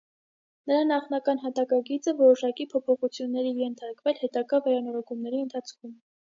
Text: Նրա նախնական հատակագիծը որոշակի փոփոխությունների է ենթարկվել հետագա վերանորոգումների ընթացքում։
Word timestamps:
Նրա 0.69 0.85
նախնական 0.91 1.41
հատակագիծը 1.43 2.15
որոշակի 2.23 2.67
փոփոխությունների 2.73 3.53
է 3.53 3.63
ենթարկվել 3.69 4.21
հետագա 4.25 4.65
վերանորոգումների 4.69 5.47
ընթացքում։ 5.47 5.97